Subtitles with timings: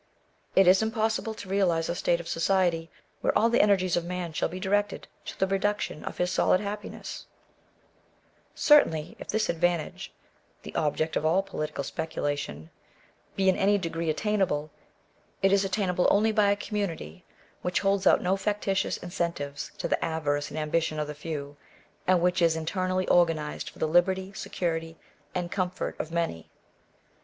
[0.55, 4.33] Is it impossible to realize a state of society, where all the energies of man
[4.33, 7.27] shall be directed to the production of his solid happiness?
[7.29, 10.13] Digitized by Google 22 A Vindication of Natural Diet Certainly, if this advantage
[10.63, 12.69] (the object of all political speculation)
[13.35, 14.71] be in any degree attainable,
[15.43, 17.23] it is attainable only by a community
[17.61, 21.57] which holds out no factitious incentives to the avarice and ambition of the few,
[22.07, 24.97] and which is in ternally organized for the liberty, security,
[25.35, 26.49] and comfort of the many.